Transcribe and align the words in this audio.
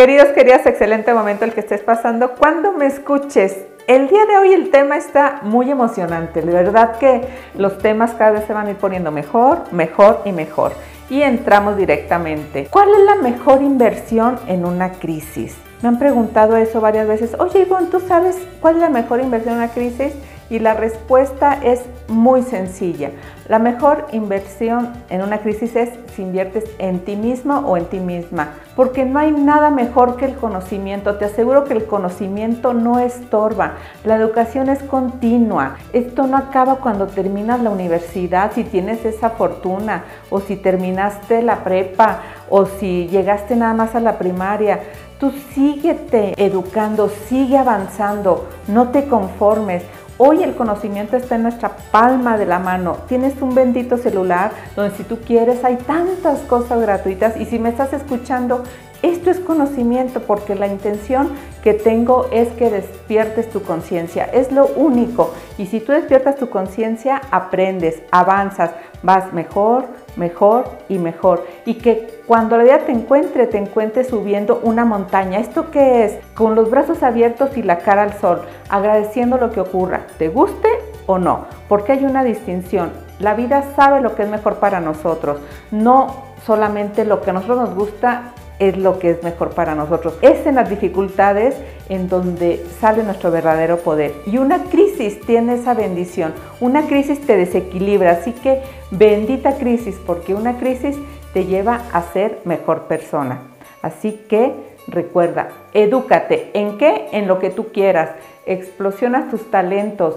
Queridos, 0.00 0.28
queridas, 0.28 0.64
excelente 0.64 1.12
momento 1.12 1.44
el 1.44 1.52
que 1.52 1.60
estés 1.60 1.82
pasando. 1.82 2.30
Cuando 2.30 2.72
me 2.72 2.86
escuches, 2.86 3.66
el 3.86 4.08
día 4.08 4.24
de 4.24 4.38
hoy 4.38 4.54
el 4.54 4.70
tema 4.70 4.96
está 4.96 5.40
muy 5.42 5.70
emocionante. 5.70 6.40
De 6.40 6.50
verdad 6.54 6.96
que 6.96 7.20
los 7.54 7.76
temas 7.76 8.12
cada 8.12 8.30
vez 8.30 8.46
se 8.46 8.54
van 8.54 8.66
a 8.66 8.70
ir 8.70 8.76
poniendo 8.76 9.10
mejor, 9.10 9.70
mejor 9.72 10.22
y 10.24 10.32
mejor. 10.32 10.72
Y 11.10 11.20
entramos 11.20 11.76
directamente. 11.76 12.66
¿Cuál 12.70 12.88
es 12.94 13.04
la 13.04 13.16
mejor 13.16 13.60
inversión 13.60 14.38
en 14.46 14.64
una 14.64 14.92
crisis? 14.92 15.54
Me 15.82 15.88
han 15.90 15.98
preguntado 15.98 16.56
eso 16.56 16.80
varias 16.80 17.06
veces. 17.06 17.36
Oye, 17.38 17.60
Ivonne, 17.60 17.88
¿tú 17.88 18.00
sabes 18.00 18.38
cuál 18.62 18.76
es 18.76 18.80
la 18.80 18.88
mejor 18.88 19.20
inversión 19.20 19.56
en 19.56 19.60
una 19.64 19.68
crisis? 19.68 20.14
Y 20.50 20.58
la 20.58 20.74
respuesta 20.74 21.58
es 21.62 21.80
muy 22.08 22.42
sencilla. 22.42 23.12
La 23.48 23.58
mejor 23.58 24.06
inversión 24.12 24.92
en 25.08 25.22
una 25.22 25.38
crisis 25.38 25.74
es 25.74 25.90
si 26.14 26.22
inviertes 26.22 26.64
en 26.78 27.00
ti 27.00 27.16
mismo 27.16 27.58
o 27.58 27.76
en 27.76 27.86
ti 27.86 27.98
misma, 27.98 28.50
porque 28.76 29.04
no 29.04 29.18
hay 29.18 29.32
nada 29.32 29.70
mejor 29.70 30.16
que 30.16 30.24
el 30.24 30.36
conocimiento. 30.36 31.16
Te 31.16 31.24
aseguro 31.24 31.64
que 31.64 31.74
el 31.74 31.86
conocimiento 31.86 32.74
no 32.74 32.98
estorba. 32.98 33.74
La 34.04 34.16
educación 34.16 34.68
es 34.68 34.82
continua. 34.82 35.76
Esto 35.92 36.26
no 36.26 36.36
acaba 36.36 36.76
cuando 36.76 37.06
terminas 37.06 37.60
la 37.60 37.70
universidad, 37.70 38.52
si 38.52 38.64
tienes 38.64 39.04
esa 39.04 39.30
fortuna, 39.30 40.04
o 40.30 40.40
si 40.40 40.56
terminaste 40.56 41.42
la 41.42 41.64
prepa, 41.64 42.20
o 42.48 42.66
si 42.66 43.08
llegaste 43.08 43.56
nada 43.56 43.74
más 43.74 43.94
a 43.94 44.00
la 44.00 44.18
primaria. 44.18 44.80
Tú 45.18 45.32
síguete 45.54 46.34
educando, 46.42 47.10
sigue 47.28 47.58
avanzando, 47.58 48.48
no 48.68 48.88
te 48.88 49.06
conformes. 49.06 49.82
Hoy 50.22 50.42
el 50.42 50.54
conocimiento 50.54 51.16
está 51.16 51.36
en 51.36 51.44
nuestra 51.44 51.78
palma 51.90 52.36
de 52.36 52.44
la 52.44 52.58
mano. 52.58 52.98
Tienes 53.08 53.40
un 53.40 53.54
bendito 53.54 53.96
celular 53.96 54.50
donde 54.76 54.94
si 54.94 55.02
tú 55.02 55.20
quieres 55.20 55.64
hay 55.64 55.76
tantas 55.76 56.40
cosas 56.40 56.78
gratuitas 56.82 57.38
y 57.38 57.46
si 57.46 57.58
me 57.58 57.70
estás 57.70 57.94
escuchando, 57.94 58.62
esto 59.02 59.30
es 59.30 59.40
conocimiento 59.40 60.20
porque 60.20 60.54
la 60.54 60.66
intención 60.66 61.30
que 61.62 61.74
tengo 61.74 62.26
es 62.32 62.48
que 62.48 62.70
despiertes 62.70 63.48
tu 63.48 63.62
conciencia. 63.62 64.24
Es 64.24 64.52
lo 64.52 64.66
único. 64.66 65.32
Y 65.56 65.66
si 65.66 65.80
tú 65.80 65.92
despiertas 65.92 66.36
tu 66.36 66.50
conciencia, 66.50 67.20
aprendes, 67.30 68.02
avanzas, 68.10 68.72
vas 69.02 69.32
mejor, 69.32 69.86
mejor 70.16 70.64
y 70.88 70.98
mejor. 70.98 71.46
Y 71.64 71.74
que 71.74 72.20
cuando 72.26 72.56
la 72.56 72.64
vida 72.64 72.78
te 72.80 72.92
encuentre, 72.92 73.46
te 73.46 73.58
encuentre 73.58 74.04
subiendo 74.04 74.60
una 74.62 74.84
montaña. 74.84 75.38
¿Esto 75.38 75.70
qué 75.70 76.04
es? 76.04 76.18
Con 76.34 76.54
los 76.54 76.70
brazos 76.70 77.02
abiertos 77.02 77.56
y 77.56 77.62
la 77.62 77.78
cara 77.78 78.02
al 78.02 78.18
sol, 78.20 78.42
agradeciendo 78.68 79.38
lo 79.38 79.50
que 79.50 79.60
ocurra, 79.60 80.06
te 80.18 80.28
guste 80.28 80.68
o 81.06 81.18
no, 81.18 81.46
porque 81.68 81.92
hay 81.92 82.04
una 82.04 82.22
distinción. 82.22 82.92
La 83.18 83.34
vida 83.34 83.64
sabe 83.74 84.00
lo 84.00 84.14
que 84.14 84.22
es 84.22 84.28
mejor 84.28 84.56
para 84.56 84.80
nosotros, 84.80 85.40
no 85.70 86.24
solamente 86.46 87.04
lo 87.04 87.20
que 87.20 87.30
a 87.30 87.32
nosotros 87.32 87.58
nos 87.58 87.74
gusta 87.74 88.32
es 88.60 88.76
lo 88.76 88.98
que 88.98 89.10
es 89.10 89.22
mejor 89.24 89.50
para 89.50 89.74
nosotros. 89.74 90.14
Es 90.20 90.46
en 90.46 90.54
las 90.54 90.68
dificultades 90.68 91.56
en 91.88 92.08
donde 92.08 92.64
sale 92.78 93.02
nuestro 93.02 93.30
verdadero 93.30 93.78
poder. 93.78 94.12
Y 94.26 94.36
una 94.36 94.64
crisis 94.64 95.18
tiene 95.22 95.54
esa 95.54 95.74
bendición. 95.74 96.34
Una 96.60 96.86
crisis 96.86 97.20
te 97.26 97.36
desequilibra. 97.36 98.12
Así 98.12 98.32
que 98.32 98.62
bendita 98.90 99.56
crisis, 99.56 99.96
porque 100.06 100.34
una 100.34 100.58
crisis 100.58 100.96
te 101.32 101.46
lleva 101.46 101.80
a 101.92 102.02
ser 102.02 102.40
mejor 102.44 102.82
persona. 102.82 103.40
Así 103.80 104.20
que 104.28 104.52
recuerda, 104.86 105.48
edúcate. 105.72 106.50
¿En 106.52 106.76
qué? 106.76 107.08
En 107.12 107.26
lo 107.26 107.38
que 107.38 107.48
tú 107.48 107.68
quieras. 107.72 108.10
Explosiona 108.44 109.30
tus 109.30 109.50
talentos. 109.50 110.16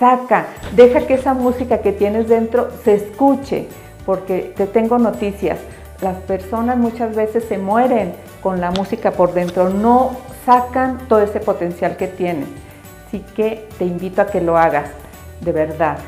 Saca, 0.00 0.46
deja 0.74 1.06
que 1.06 1.14
esa 1.14 1.32
música 1.32 1.78
que 1.78 1.92
tienes 1.92 2.28
dentro 2.28 2.70
se 2.82 2.94
escuche, 2.94 3.68
porque 4.04 4.52
te 4.56 4.66
tengo 4.66 4.98
noticias 4.98 5.58
las 6.00 6.16
personas 6.22 6.76
muchas 6.76 7.14
veces 7.14 7.44
se 7.44 7.58
mueren 7.58 8.14
con 8.42 8.60
la 8.60 8.70
música 8.70 9.12
por 9.12 9.32
dentro, 9.32 9.70
no 9.70 10.16
sacan 10.44 10.98
todo 11.08 11.20
ese 11.20 11.40
potencial 11.40 11.96
que 11.96 12.08
tienen. 12.08 12.46
Así 13.06 13.24
que 13.34 13.68
te 13.78 13.84
invito 13.84 14.22
a 14.22 14.26
que 14.26 14.40
lo 14.40 14.58
hagas, 14.58 14.90
de 15.40 15.52
verdad. 15.52 15.98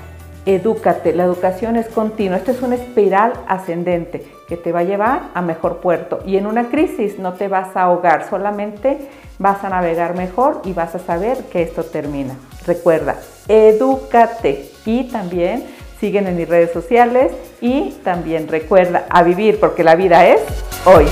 Edúcate, 0.44 1.12
la 1.12 1.24
educación 1.24 1.76
es 1.76 1.88
continua, 1.88 2.36
esto 2.36 2.52
es 2.52 2.62
una 2.62 2.76
espiral 2.76 3.32
ascendente 3.48 4.24
que 4.48 4.56
te 4.56 4.70
va 4.70 4.80
a 4.80 4.84
llevar 4.84 5.22
a 5.34 5.42
mejor 5.42 5.78
puerto 5.78 6.20
y 6.24 6.36
en 6.36 6.46
una 6.46 6.68
crisis 6.68 7.18
no 7.18 7.32
te 7.32 7.48
vas 7.48 7.76
a 7.76 7.82
ahogar, 7.82 8.28
solamente 8.28 9.08
vas 9.40 9.64
a 9.64 9.70
navegar 9.70 10.16
mejor 10.16 10.62
y 10.64 10.72
vas 10.72 10.94
a 10.94 11.00
saber 11.00 11.38
que 11.50 11.62
esto 11.62 11.82
termina. 11.82 12.36
Recuerda, 12.64 13.16
edúcate 13.48 14.70
y 14.84 15.04
también 15.04 15.64
siguen 16.00 16.26
en 16.26 16.36
mis 16.36 16.48
redes 16.48 16.72
sociales 16.72 17.32
y 17.60 17.94
también 18.04 18.48
recuerda 18.48 19.06
a 19.10 19.22
vivir 19.22 19.58
porque 19.60 19.84
la 19.84 19.96
vida 19.96 20.26
es 20.26 20.40
hoy. 20.84 21.06